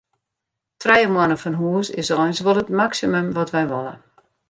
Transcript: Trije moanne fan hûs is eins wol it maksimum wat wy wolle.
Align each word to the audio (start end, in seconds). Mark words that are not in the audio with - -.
Trije 0.83 1.11
moanne 1.15 1.37
fan 1.41 1.55
hûs 1.61 1.87
is 2.01 2.09
eins 2.19 2.39
wol 2.45 2.61
it 2.63 2.75
maksimum 2.79 3.27
wat 3.35 3.53
wy 3.55 3.63
wolle. 3.71 3.93